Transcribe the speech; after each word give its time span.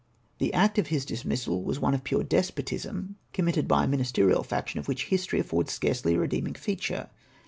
The 0.39 0.51
act 0.55 0.79
of 0.79 0.87
his 0.87 1.05
dismissal 1.05 1.61
was 1.61 1.79
one 1.79 1.93
of 1.93 2.03
pure 2.03 2.23
despotism, 2.23 3.17
committed 3.33 3.67
by 3.67 3.83
a 3.83 3.87
ministerial 3.87 4.41
faction, 4.41 4.79
of 4.79 4.87
which 4.87 5.09
history 5.09 5.39
affords 5.39 5.73
scarcely 5.73 6.15
a 6.15 6.19
redeeming 6.19 6.55
feature. 6.55 7.11